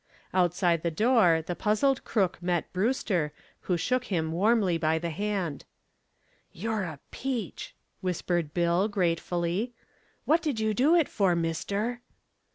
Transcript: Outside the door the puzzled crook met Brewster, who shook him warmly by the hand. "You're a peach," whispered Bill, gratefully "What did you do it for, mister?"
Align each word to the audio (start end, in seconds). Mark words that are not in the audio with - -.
Outside 0.33 0.81
the 0.81 0.89
door 0.89 1.43
the 1.45 1.55
puzzled 1.55 2.03
crook 2.03 2.41
met 2.41 2.73
Brewster, 2.73 3.33
who 3.69 3.77
shook 3.77 4.05
him 4.05 4.31
warmly 4.31 4.75
by 4.79 4.97
the 4.97 5.11
hand. 5.11 5.63
"You're 6.51 6.81
a 6.85 6.97
peach," 7.11 7.75
whispered 7.99 8.51
Bill, 8.51 8.87
gratefully 8.87 9.73
"What 10.25 10.41
did 10.41 10.59
you 10.59 10.73
do 10.73 10.95
it 10.95 11.07
for, 11.07 11.35
mister?" 11.35 12.01